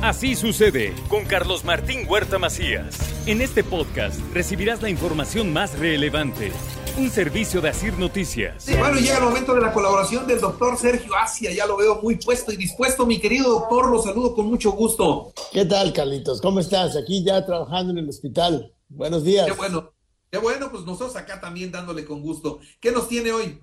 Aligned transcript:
Así 0.00 0.36
sucede 0.36 0.94
con 1.08 1.24
Carlos 1.24 1.64
Martín 1.64 2.06
Huerta 2.08 2.38
Macías. 2.38 2.96
En 3.26 3.40
este 3.40 3.64
podcast 3.64 4.20
recibirás 4.32 4.80
la 4.80 4.90
información 4.90 5.52
más 5.52 5.76
relevante. 5.76 6.52
Un 6.96 7.10
servicio 7.10 7.60
de 7.60 7.70
Asir 7.70 7.98
Noticias. 7.98 8.62
Sí, 8.62 8.76
bueno, 8.76 9.00
llega 9.00 9.18
el 9.18 9.24
momento 9.24 9.54
de 9.54 9.60
la 9.60 9.72
colaboración 9.72 10.24
del 10.28 10.40
doctor 10.40 10.78
Sergio 10.78 11.16
Asia. 11.16 11.52
Ya 11.52 11.66
lo 11.66 11.76
veo 11.76 12.00
muy 12.00 12.14
puesto 12.14 12.52
y 12.52 12.56
dispuesto, 12.56 13.06
mi 13.06 13.18
querido 13.18 13.50
doctor. 13.50 13.90
Lo 13.90 14.00
saludo 14.00 14.36
con 14.36 14.46
mucho 14.46 14.70
gusto. 14.70 15.32
¿Qué 15.52 15.64
tal, 15.64 15.92
Carlitos? 15.92 16.40
¿Cómo 16.40 16.60
estás? 16.60 16.96
Aquí 16.96 17.24
ya 17.24 17.44
trabajando 17.44 17.90
en 17.90 17.98
el 17.98 18.08
hospital. 18.08 18.72
Buenos 18.88 19.24
días. 19.24 19.46
Qué 19.46 19.52
bueno. 19.52 19.92
Qué 20.30 20.38
bueno, 20.38 20.70
pues 20.70 20.84
nosotros 20.84 21.16
acá 21.16 21.40
también 21.40 21.72
dándole 21.72 22.04
con 22.04 22.22
gusto. 22.22 22.60
¿Qué 22.80 22.92
nos 22.92 23.08
tiene 23.08 23.32
hoy? 23.32 23.60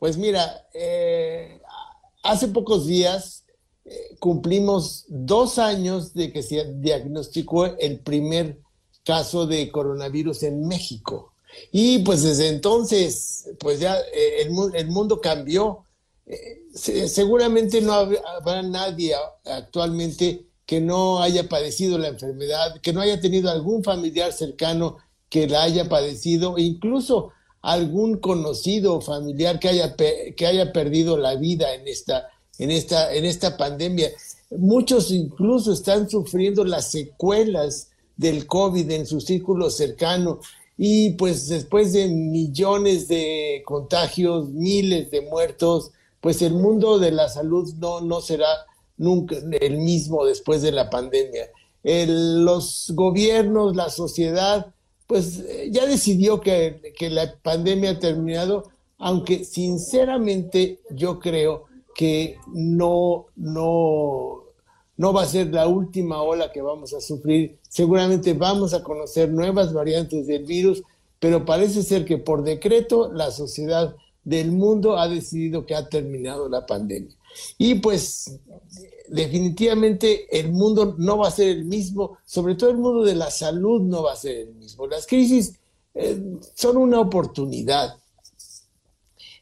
Pues 0.00 0.16
mira, 0.16 0.66
eh, 0.74 1.60
hace 2.24 2.48
pocos 2.48 2.88
días 2.88 3.45
cumplimos 4.18 5.04
dos 5.08 5.58
años 5.58 6.14
de 6.14 6.32
que 6.32 6.42
se 6.42 6.64
diagnosticó 6.74 7.66
el 7.66 8.00
primer 8.00 8.58
caso 9.04 9.46
de 9.46 9.70
coronavirus 9.70 10.42
en 10.44 10.66
México. 10.66 11.32
Y 11.70 12.00
pues 12.00 12.22
desde 12.22 12.48
entonces, 12.48 13.48
pues 13.60 13.80
ya 13.80 13.96
eh, 14.12 14.48
el, 14.74 14.88
mundo 14.88 15.20
cambió. 15.20 15.84
seguramente 16.74 17.80
no 17.80 17.92
habrá 17.92 18.62
nadie 18.62 19.14
actualmente 19.44 20.46
que 20.66 20.80
no 20.80 21.22
haya 21.22 21.48
padecido 21.48 21.96
la 21.96 22.08
enfermedad, 22.08 22.80
que 22.82 22.92
no 22.92 23.00
haya 23.00 23.20
tenido 23.20 23.50
algún 23.50 23.84
familiar 23.84 24.32
cercano 24.32 24.96
que 25.28 25.46
la 25.46 25.62
haya 25.62 25.88
padecido, 25.88 26.58
incluso 26.58 27.30
algún 27.62 28.18
conocido 28.18 29.00
familiar 29.00 29.60
que 29.60 29.68
haya, 29.68 29.94
que 29.96 30.46
haya 30.46 30.72
perdido 30.72 31.16
la 31.16 31.36
vida 31.36 31.72
en 31.74 31.86
esta, 31.86 32.28
en, 32.58 32.70
esta, 32.70 33.12
en 33.14 33.24
esta 33.24 33.56
pandemia. 33.56 34.10
Muchos 34.50 35.10
incluso 35.10 35.72
están 35.72 36.08
sufriendo 36.08 36.64
las 36.64 36.90
secuelas 36.90 37.90
del 38.16 38.46
COVID 38.46 38.90
en 38.90 39.06
su 39.06 39.20
círculo 39.20 39.70
cercano 39.70 40.40
y 40.78 41.10
pues 41.10 41.48
después 41.48 41.92
de 41.92 42.08
millones 42.08 43.08
de 43.08 43.62
contagios, 43.64 44.50
miles 44.50 45.10
de 45.10 45.22
muertos, 45.22 45.90
pues 46.20 46.42
el 46.42 46.54
mundo 46.54 46.98
de 46.98 47.12
la 47.12 47.28
salud 47.28 47.72
no, 47.78 48.00
no 48.00 48.20
será 48.20 48.48
nunca 48.96 49.36
el 49.60 49.78
mismo 49.78 50.24
después 50.24 50.62
de 50.62 50.72
la 50.72 50.90
pandemia. 50.90 51.50
los 51.82 52.92
gobiernos, 52.94 53.76
la 53.76 53.90
sociedad, 53.90 54.74
pues 55.06 55.44
ya 55.70 55.86
decidió 55.86 56.40
que, 56.40 56.80
la 57.10 57.34
pandemia 57.42 57.90
ha 57.90 57.98
terminado, 57.98 58.64
aunque 58.98 59.44
sinceramente 59.44 60.80
yo 60.90 61.20
creo 61.20 61.64
que 61.96 62.36
no, 62.52 63.26
no, 63.36 64.44
no 64.96 65.12
va 65.12 65.22
a 65.22 65.26
ser 65.26 65.52
la 65.52 65.66
última 65.66 66.22
ola 66.22 66.52
que 66.52 66.60
vamos 66.60 66.92
a 66.92 67.00
sufrir. 67.00 67.58
Seguramente 67.68 68.34
vamos 68.34 68.74
a 68.74 68.82
conocer 68.82 69.30
nuevas 69.30 69.72
variantes 69.72 70.26
del 70.26 70.44
virus, 70.44 70.82
pero 71.18 71.44
parece 71.44 71.82
ser 71.82 72.04
que 72.04 72.18
por 72.18 72.44
decreto 72.44 73.10
la 73.12 73.30
sociedad 73.30 73.96
del 74.24 74.52
mundo 74.52 74.98
ha 74.98 75.08
decidido 75.08 75.64
que 75.64 75.74
ha 75.74 75.88
terminado 75.88 76.48
la 76.48 76.66
pandemia. 76.66 77.16
Y 77.56 77.76
pues 77.76 78.38
definitivamente 79.08 80.26
el 80.38 80.52
mundo 80.52 80.96
no 80.98 81.18
va 81.18 81.28
a 81.28 81.30
ser 81.30 81.48
el 81.48 81.64
mismo, 81.64 82.18
sobre 82.26 82.56
todo 82.56 82.70
el 82.70 82.78
mundo 82.78 83.04
de 83.04 83.14
la 83.14 83.30
salud 83.30 83.80
no 83.82 84.02
va 84.02 84.12
a 84.12 84.16
ser 84.16 84.36
el 84.36 84.54
mismo. 84.54 84.86
Las 84.86 85.06
crisis 85.06 85.54
eh, 85.94 86.20
son 86.54 86.76
una 86.76 87.00
oportunidad. 87.00 87.96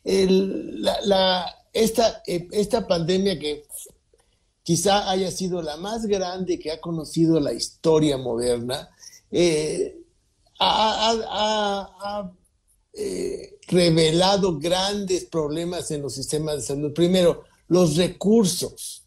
eh, 0.04 0.28
esta 1.74 2.86
pandemia 2.86 3.38
que 3.38 3.64
quizá 4.62 5.10
haya 5.10 5.30
sido 5.30 5.60
la 5.60 5.76
más 5.76 6.06
grande 6.06 6.58
que 6.58 6.70
ha 6.70 6.80
conocido 6.80 7.38
la 7.40 7.52
historia 7.52 8.16
moderna, 8.16 8.88
eh, 9.30 9.98
ha, 10.58 12.30
revelado 13.66 14.58
grandes 14.58 15.24
problemas 15.24 15.90
en 15.90 16.02
los 16.02 16.14
sistemas 16.14 16.56
de 16.56 16.62
salud. 16.62 16.92
Primero, 16.92 17.42
los 17.66 17.96
recursos 17.96 19.04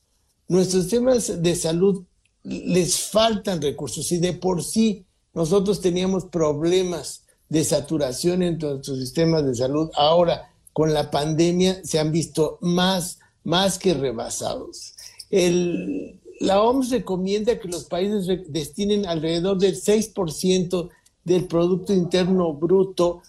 nuestros 0.48 0.84
sistemas 0.84 1.42
de 1.42 1.56
salud 1.56 2.06
les 2.44 3.00
faltan 3.00 3.62
recursos 3.62 4.12
y 4.12 4.18
de 4.18 4.34
por 4.34 4.64
sí 4.64 5.06
nosotros 5.34 5.82
teníamos 5.82 6.26
problemas 6.26 7.26
de 7.50 7.64
saturación 7.64 8.42
en 8.42 8.58
nuestros 8.58 9.00
sistemas 9.00 9.46
de 9.46 9.56
salud. 9.56 9.90
Ahora, 9.96 10.52
con 10.78 10.94
la 10.94 11.10
pandemia, 11.10 11.82
se 11.84 11.98
han 11.98 12.12
visto 12.12 12.60
más, 12.62 13.18
más 13.44 13.80
que 13.80 13.96
rebasados. 13.96 14.94
la 15.32 16.62
OMS 16.62 16.92
recomienda 16.92 17.58
que 17.58 17.68
los 17.68 17.86
países 17.86 18.44
destinen 18.48 19.08
alrededor 19.08 19.58
del 19.58 19.74
6% 19.74 20.90
del 21.24 21.48
Producto 21.48 21.94
Interno 21.94 22.54
Bruto 22.54 23.24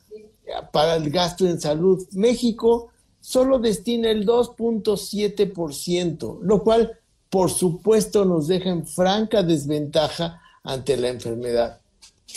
para 0.75 0.97
el 0.97 1.09
gasto 1.09 1.47
en 1.47 1.59
salud. 1.59 2.07
México 2.13 2.91
solo 3.19 3.59
destina 3.59 4.11
el 4.11 4.27
2.7%, 4.27 6.41
lo 6.43 6.63
cual 6.63 6.99
por 7.31 7.51
supuesto 7.51 8.27
nos 8.27 8.47
deja 8.47 8.69
en 8.69 8.87
franca 8.87 9.43
desventaja 9.43 10.43
ante 10.63 10.99
la 10.99 11.09
enfermedad. 11.09 11.81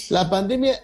La 0.08 0.30
pandemia 0.30 0.80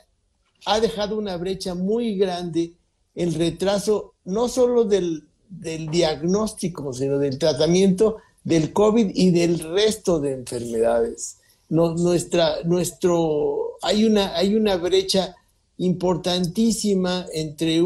ha 0.66 0.82
dejado 0.82 1.18
una 1.18 1.38
brecha 1.38 1.76
muy 1.76 2.18
grande 2.18 2.74
el 3.18 3.34
retraso 3.34 4.14
no 4.24 4.48
solo 4.48 4.86
del, 4.86 5.28
diagnóstico, 5.50 6.94
sino 6.94 7.20
del 7.20 7.38
tratamiento 7.38 8.18
del 8.46 8.72
COVID 8.72 9.12
y 9.14 9.32
del 9.32 9.60
resto 9.60 10.22
de 10.22 10.32
enfermedades. 10.32 11.40
nuestra, 11.70 12.64
nuestro, 12.64 13.78
hay, 13.82 14.06
una, 14.06 14.36
hay 14.38 14.56
una 14.56 14.78
brecha 14.78 15.36
importantísima 15.78 17.26
entre, 17.34 17.84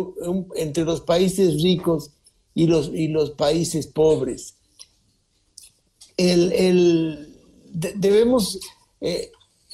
entre 0.56 0.86
los 0.86 1.02
países 1.02 1.64
ricos 1.64 2.12
y 2.54 2.68
los, 2.68 2.90
y 2.94 3.08
los 3.08 3.32
países 3.32 3.88
pobres 3.88 4.56
el, 6.30 7.36
debemos 7.72 8.60
eh, 9.00 9.32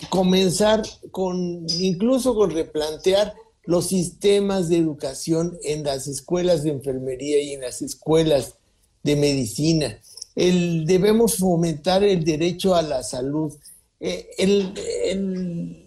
comenzar 0.10 0.84
con, 1.12 1.66
incluso 1.80 2.36
con 2.36 2.52
replantear 2.52 3.34
los 3.68 3.88
sistemas 3.88 4.70
de 4.70 4.78
educación 4.78 5.58
en 5.64 5.84
las 5.84 6.08
escuelas 6.08 6.64
de 6.64 6.72
enfermería 6.72 7.40
y 7.42 7.54
en 7.54 7.62
las 7.62 7.84
escuelas 7.84 8.56
de 9.04 9.16
medicina. 9.16 10.00
El, 10.36 10.86
debemos 10.86 11.38
fomentar 11.38 12.04
el 12.04 12.24
derecho 12.24 12.74
a 12.74 12.82
la 12.82 13.04
salud. 13.04 13.54
Eh, 14.00 14.28
en, 14.40 15.86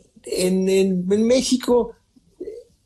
México 1.27 1.93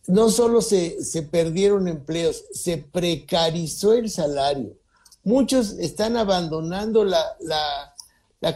no 0.06 0.30
solo 0.30 0.62
se, 0.62 1.04
se 1.04 1.22
perdieron 1.22 1.88
empleos, 1.88 2.44
se 2.52 2.78
precarizó 2.78 3.92
el 3.92 4.08
salario 4.08 4.76
muchos 5.24 5.72
están 5.78 6.16
abandonando 6.16 7.04
la, 7.04 7.24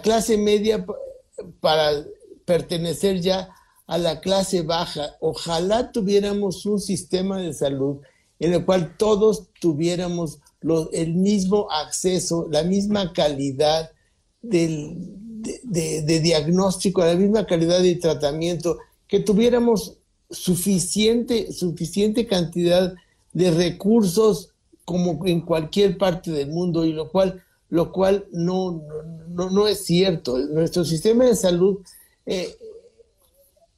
clase 0.02 0.36
media 0.36 0.84
para 1.60 2.04
pertenecer 2.44 3.20
ya 3.20 3.48
a 3.88 3.98
la 3.98 4.20
clase 4.20 4.62
baja. 4.62 5.16
Ojalá 5.18 5.90
tuviéramos 5.90 6.64
un 6.66 6.78
sistema 6.78 7.40
de 7.40 7.52
salud 7.52 7.96
en 8.38 8.52
el 8.52 8.64
cual 8.64 8.96
todos 8.96 9.48
tuviéramos 9.60 10.38
el 10.92 11.14
mismo 11.14 11.68
acceso, 11.70 12.46
la 12.50 12.62
misma 12.62 13.12
calidad 13.12 13.90
de, 14.42 14.94
diagnóstico, 16.22 17.04
la 17.04 17.14
misma 17.14 17.46
calidad 17.46 17.80
de 17.80 17.96
tratamiento, 17.96 18.78
que 19.08 19.20
tuviéramos 19.20 19.96
suficiente, 20.30 21.52
suficiente 21.52 22.26
cantidad 22.26 22.94
de 23.32 23.50
recursos 23.50 24.50
como 24.84 25.24
en 25.26 25.40
cualquier 25.40 25.96
parte 25.96 26.30
del 26.30 26.50
mundo 26.50 26.84
y 26.84 26.92
lo 26.92 27.10
cual, 27.10 27.42
lo 27.70 27.90
cual 27.90 28.26
no, 28.32 28.82
no, 29.28 29.50
no 29.50 29.66
es 29.66 29.84
cierto. 29.84 30.38
Nuestro 30.38 30.84
sistema 30.84 31.24
de 31.24 31.36
salud, 31.36 31.78
eh, 32.26 32.54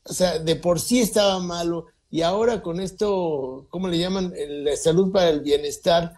o 0.05 0.13
sea, 0.13 0.39
de 0.39 0.57
por 0.57 0.81
sí 0.81 1.01
estaba 1.01 1.39
malo 1.39 1.87
y 2.11 2.23
ahora 2.23 2.63
con 2.63 2.81
esto, 2.81 3.67
¿cómo 3.71 3.89
le 3.89 3.99
llaman? 3.99 4.35
La 4.37 4.77
salud 4.77 5.13
para 5.13 5.31
el 5.31 5.41
bienestar, 5.41 6.15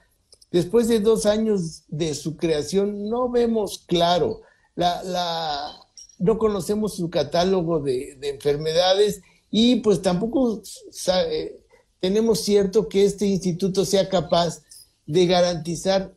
después 0.50 0.88
de 0.88 1.00
dos 1.00 1.26
años 1.26 1.82
de 1.88 2.14
su 2.14 2.36
creación, 2.36 3.08
no 3.08 3.28
vemos 3.28 3.84
claro. 3.86 4.42
La, 4.74 5.02
la, 5.02 5.72
no 6.18 6.38
conocemos 6.38 6.96
su 6.96 7.10
catálogo 7.10 7.80
de, 7.80 8.16
de 8.18 8.30
enfermedades 8.30 9.20
y 9.50 9.76
pues 9.76 10.00
tampoco 10.00 10.62
tenemos 12.00 12.40
cierto 12.40 12.88
que 12.88 13.04
este 13.04 13.26
instituto 13.26 13.84
sea 13.84 14.08
capaz 14.08 14.62
de 15.06 15.26
garantizar 15.26 16.14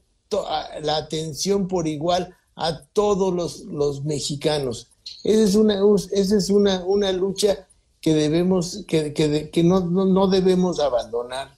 la 0.81 0.97
atención 0.97 1.67
por 1.67 1.87
igual 1.87 2.35
a 2.55 2.81
todos 2.93 3.65
los, 3.67 4.03
mexicanos. 4.03 4.89
Esa 5.23 5.43
es 5.43 5.55
una, 5.55 5.79
esa 6.11 6.37
es 6.37 6.49
una, 6.49 6.83
una 6.85 7.11
lucha 7.11 7.67
que 8.01 8.13
debemos, 8.13 8.83
que, 8.87 9.13
que, 9.13 9.63
no, 9.63 9.79
no, 9.81 10.27
debemos 10.27 10.79
abandonar. 10.79 11.55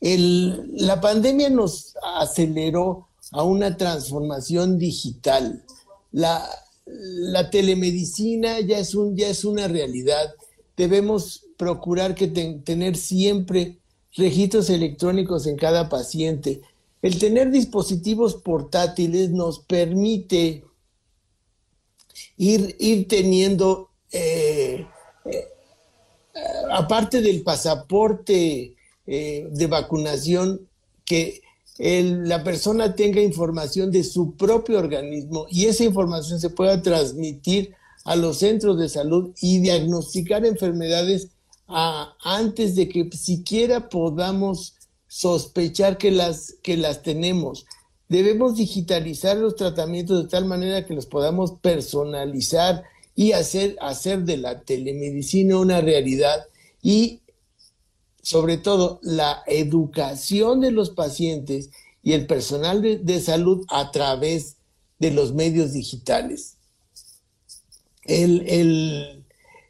la 0.00 1.00
pandemia 1.00 1.50
nos 1.50 1.94
aceleró 2.16 3.08
a 3.32 3.42
una 3.42 3.76
transformación 3.76 4.78
digital. 4.78 5.64
la, 6.12 6.48
la 6.86 7.50
telemedicina 7.50 8.60
ya 8.60 8.78
es, 8.78 8.94
un, 8.94 9.16
ya 9.16 9.28
es 9.28 9.44
una 9.44 9.68
realidad. 9.68 10.34
Debemos 10.76 11.42
procurar 11.56 12.14
que 12.14 12.28
tener 12.28 12.96
siempre 12.96 13.78
registros 14.14 14.70
electrónicos 14.70 15.46
en 15.46 15.56
cada 15.56 15.88
paciente. 15.88 16.62
El 17.02 17.18
tener 17.18 17.50
dispositivos 17.50 18.34
portátiles 18.34 19.30
nos 19.30 19.60
permite 19.60 20.64
ir, 22.36 22.76
ir 22.78 23.08
teniendo, 23.08 23.90
eh, 24.12 24.86
eh, 25.24 25.48
aparte 26.70 27.20
del 27.20 27.42
pasaporte 27.42 28.76
eh, 29.06 29.48
de 29.50 29.66
vacunación, 29.66 30.68
que 31.04 31.42
la 31.78 32.42
persona 32.42 32.94
tenga 32.94 33.20
información 33.20 33.90
de 33.92 34.02
su 34.02 34.34
propio 34.34 34.78
organismo 34.78 35.46
y 35.50 35.66
esa 35.66 35.84
información 35.84 36.40
se 36.40 36.48
pueda 36.48 36.80
transmitir 36.80 37.74
a 38.04 38.16
los 38.16 38.38
centros 38.38 38.78
de 38.78 38.88
salud 38.88 39.32
y 39.42 39.58
diagnosticar 39.58 40.46
enfermedades 40.46 41.28
antes 41.68 42.76
de 42.76 42.88
que 42.88 43.10
siquiera 43.12 43.90
podamos 43.90 44.74
sospechar 45.06 45.98
que 45.98 46.10
las, 46.10 46.54
que 46.62 46.76
las 46.76 47.02
tenemos. 47.02 47.66
Debemos 48.08 48.56
digitalizar 48.56 49.36
los 49.36 49.56
tratamientos 49.56 50.22
de 50.22 50.28
tal 50.28 50.44
manera 50.44 50.86
que 50.86 50.94
los 50.94 51.06
podamos 51.06 51.52
personalizar 51.60 52.84
y 53.14 53.32
hacer, 53.32 53.76
hacer 53.80 54.24
de 54.24 54.36
la 54.36 54.60
telemedicina 54.60 55.58
una 55.58 55.80
realidad 55.80 56.46
y 56.82 57.22
sobre 58.22 58.58
todo 58.58 59.00
la 59.02 59.42
educación 59.46 60.60
de 60.60 60.70
los 60.72 60.90
pacientes 60.90 61.70
y 62.02 62.12
el 62.12 62.26
personal 62.26 62.82
de, 62.82 63.20
salud 63.20 63.64
a 63.68 63.90
través 63.90 64.56
de 64.98 65.10
los 65.10 65.32
medios 65.32 65.72
digitales. 65.72 66.56
El, 68.04 69.24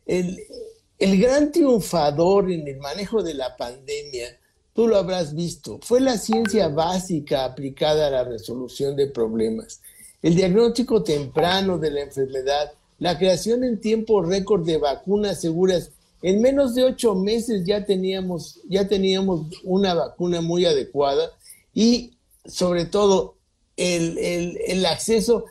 el, 0.06 1.20
gran 1.20 1.52
triunfador 1.52 2.50
en 2.50 2.68
el 2.68 2.78
manejo 2.78 3.22
de 3.22 3.34
la 3.34 3.56
pandemia, 3.56 4.38
tú 4.76 4.86
lo 4.86 4.98
habrás 4.98 5.34
visto, 5.34 5.80
fue 5.82 6.00
la 6.00 6.18
ciencia 6.18 6.68
básica 6.68 7.46
aplicada 7.46 8.06
a 8.06 8.10
la 8.10 8.24
resolución 8.24 8.94
de 8.94 9.06
problemas, 9.06 9.80
el 10.22 10.36
diagnóstico 10.36 11.02
temprano 11.02 11.78
de 11.78 11.90
la 11.90 12.02
enfermedad, 12.02 12.72
la 12.98 13.18
creación 13.18 13.64
en 13.64 13.80
tiempo 13.80 14.22
récord 14.22 14.66
de 14.66 14.76
vacunas 14.76 15.40
seguras. 15.40 15.90
En 16.22 16.42
menos 16.42 16.74
de 16.74 16.84
ocho 16.84 17.14
meses 17.14 17.64
ya 17.64 17.84
teníamos, 17.86 18.60
ya 18.68 18.86
teníamos 18.86 19.46
una 19.64 19.94
vacuna 19.94 20.42
muy 20.42 20.66
adecuada 20.66 21.30
y 21.72 22.12
sobre 22.44 22.84
todo 22.84 23.36
el, 23.76 24.84
acceso 24.86 25.46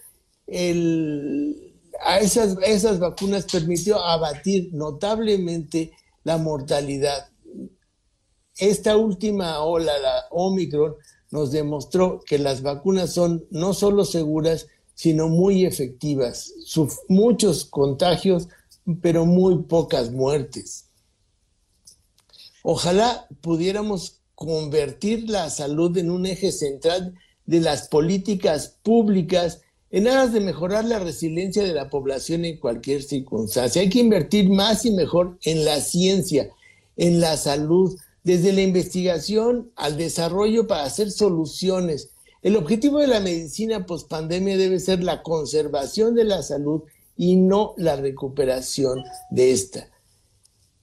a 2.02 2.20
esas, 2.20 2.58
esas 2.64 3.00
vacunas 3.00 3.46
permitió 3.52 4.04
abatir 4.04 4.70
notablemente 4.72 5.92
la 6.24 6.38
mortalidad. 6.38 7.30
Esta 8.58 8.96
última 8.98 9.60
ola, 9.60 9.98
la 10.00 10.26
Omicron, 10.32 10.96
nos 11.32 11.52
demostró 11.52 12.22
que 12.26 12.40
las 12.40 12.62
vacunas 12.62 13.14
son 13.14 13.46
no 13.52 13.74
solo 13.74 14.06
seguras, 14.06 14.68
sino 14.94 15.28
muy 15.28 15.66
efectivas. 15.66 16.54
muchos 17.10 17.66
contagios 17.66 18.48
pero 19.02 19.26
muy 19.26 19.64
pocas 19.64 20.12
muertes. 20.12 20.86
Ojalá 22.64 23.28
pudiéramos 23.42 24.22
convertir 24.36 25.30
la 25.30 25.50
salud 25.50 25.98
en 25.98 26.12
un 26.12 26.26
eje 26.26 26.52
central 26.52 27.16
de 27.46 27.60
las 27.62 27.88
políticas 27.88 28.78
públicas 28.84 29.62
en 29.92 30.08
aras 30.08 30.34
de 30.34 30.42
mejorar 30.42 30.86
la 30.86 31.00
resiliencia 31.00 31.64
de 31.64 31.74
la 31.74 31.90
población 31.90 32.44
en 32.44 32.58
cualquier 32.58 33.04
circunstancia. 33.04 33.82
Hay 33.82 33.90
que 33.90 34.00
invertir 34.00 34.50
más 34.50 34.86
y 34.86 34.92
mejor 34.92 35.38
en 35.44 35.64
la 35.64 35.80
ciencia, 35.80 36.50
en 36.98 37.22
la 37.22 37.38
salud, 37.38 37.96
desde 38.26 38.52
la 38.52 38.62
investigación 38.62 39.72
al 39.76 39.98
desarrollo 39.98 40.68
para 40.68 40.84
hacer 40.84 41.12
soluciones. 41.12 42.10
El 42.42 42.58
objetivo 42.58 43.00
de 43.00 43.08
la 43.08 43.20
medicina 43.20 43.86
post-pandemia 43.86 44.58
debe 44.58 44.80
ser 44.80 45.04
la 45.04 45.22
conservación 45.22 46.16
de 46.16 46.26
la 46.26 46.42
salud 46.42 46.82
y 47.16 47.36
no 47.36 47.76
la 47.78 47.96
recuperación 47.96 49.04
de 49.30 49.52
esta. 49.52 49.90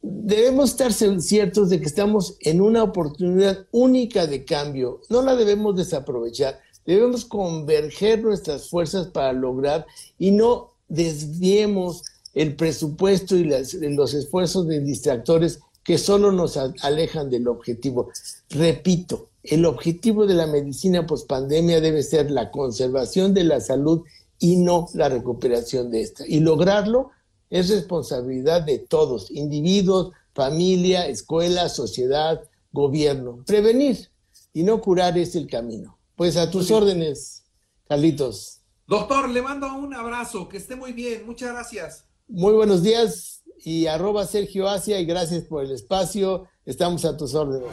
Debemos 0.03 0.71
estar 0.71 0.93
ciertos 0.93 1.69
de 1.69 1.81
que 1.81 1.87
estamos 1.87 2.37
en 2.41 2.61
una 2.61 2.85
oportunidad 2.85 3.67
única 3.73 4.27
de 4.27 4.45
cambio, 4.45 5.01
no 5.09 5.23
la 5.23 5.37
debemos 5.37 5.77
desaprovechar, 5.77 6.61
debemos 6.87 7.25
converger 7.25 8.23
nuestras 8.23 8.69
fuerzas 8.69 9.09
para 9.09 9.33
lograr 9.33 9.85
y 10.19 10.31
no 10.31 10.75
desviemos 10.89 12.03
el 12.35 12.55
presupuesto 12.55 13.37
y 13.37 13.45
los 13.45 14.15
esfuerzos 14.15 14.67
de 14.67 14.81
distractores 14.81 15.61
que 15.85 15.99
solo 15.99 16.33
nos 16.33 16.57
alejan 16.57 17.31
del 17.31 17.49
objetivo. 17.49 18.11
Repito, 18.51 19.31
el 19.43 19.65
objetivo 19.65 20.27
de 20.27 20.35
la 20.35 20.47
medicina 20.47 21.07
pospandemia 21.07 21.81
debe 21.81 22.03
ser 22.03 22.31
la 22.31 22.51
conservación 22.51 23.35
de 23.35 23.45
la 23.45 23.61
salud 23.61 24.03
y 24.39 24.57
no 24.57 24.89
la 24.95 25.09
recuperación 25.09 25.91
de 25.91 26.03
esta. 26.03 26.27
Y 26.27 26.41
lograrlo 26.41 27.11
es 27.51 27.69
responsabilidad 27.69 28.63
de 28.63 28.79
todos, 28.79 29.31
individuos, 29.31 30.13
familia, 30.35 31.07
escuela, 31.07 31.69
sociedad, 31.69 32.41
gobierno. 32.73 33.43
Prevenir 33.47 34.09
y 34.53 34.63
no 34.63 34.81
curar 34.81 35.19
es 35.19 35.35
el 35.35 35.47
camino. 35.49 35.99
Pues 36.17 36.37
a 36.37 36.51
tus 36.51 36.71
órdenes, 36.71 37.45
Carlitos. 37.89 38.61
Doctor, 38.87 39.29
le 39.29 39.43
mando 39.43 39.73
un 39.75 39.95
abrazo, 39.95 40.49
que 40.49 40.59
esté 40.59 40.77
muy 40.77 40.93
bien, 40.93 41.27
muchas 41.27 41.53
gracias. 41.53 42.05
Muy 42.29 42.53
buenos 42.53 42.83
días 42.83 43.42
y 43.65 43.87
arroba 43.87 44.27
Sergio 44.27 44.69
Asia 44.69 45.01
y 45.01 45.05
gracias 45.05 45.45
por 45.45 45.65
el 45.65 45.73
espacio, 45.73 46.49
estamos 46.65 47.05
a 47.05 47.17
tus 47.17 47.35
órdenes. 47.35 47.71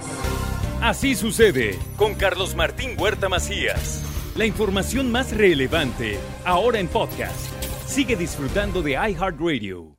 Así 0.82 1.16
sucede 1.16 1.78
con 1.98 2.16
Carlos 2.16 2.56
Martín 2.56 2.92
Huerta 2.98 3.28
Macías. 3.28 4.04
La 4.36 4.46
información 4.46 5.12
más 5.12 5.36
relevante, 5.36 6.18
ahora 6.46 6.80
en 6.80 6.88
podcast. 6.88 7.52
Sigue 7.86 8.16
disfrutando 8.16 8.82
de 8.82 8.92
iHeartRadio. 8.92 9.99